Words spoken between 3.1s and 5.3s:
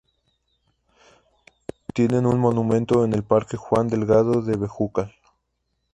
el Parque Juan Delgado de Bejucal.